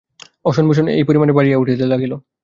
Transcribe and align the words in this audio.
Ocean 0.45 0.63
বসন 0.63 0.85
ভূষণও 0.85 0.95
এই 0.97 1.03
পরিমাণে 1.07 1.33
বাড়িয়া 1.37 1.57
উঠিতে 1.57 1.85
লাগিল। 1.91 2.13